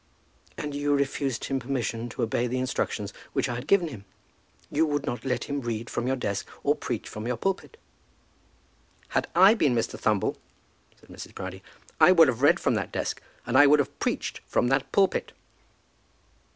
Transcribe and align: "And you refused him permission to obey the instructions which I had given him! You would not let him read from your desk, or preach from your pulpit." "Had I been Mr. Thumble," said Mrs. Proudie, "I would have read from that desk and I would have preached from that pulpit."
"And 0.57 0.73
you 0.73 0.95
refused 0.95 1.45
him 1.45 1.59
permission 1.59 2.09
to 2.09 2.23
obey 2.23 2.47
the 2.47 2.57
instructions 2.57 3.13
which 3.33 3.47
I 3.47 3.53
had 3.53 3.67
given 3.67 3.89
him! 3.89 4.03
You 4.71 4.87
would 4.87 5.05
not 5.05 5.23
let 5.25 5.43
him 5.43 5.61
read 5.61 5.91
from 5.91 6.07
your 6.07 6.15
desk, 6.15 6.47
or 6.63 6.73
preach 6.73 7.07
from 7.07 7.27
your 7.27 7.37
pulpit." 7.37 7.77
"Had 9.09 9.27
I 9.35 9.53
been 9.53 9.75
Mr. 9.75 9.99
Thumble," 9.99 10.37
said 10.99 11.09
Mrs. 11.09 11.35
Proudie, 11.35 11.61
"I 11.99 12.13
would 12.13 12.29
have 12.29 12.41
read 12.41 12.59
from 12.59 12.73
that 12.73 12.91
desk 12.91 13.21
and 13.45 13.55
I 13.55 13.67
would 13.67 13.77
have 13.77 13.99
preached 13.99 14.41
from 14.47 14.69
that 14.69 14.91
pulpit." 14.91 15.33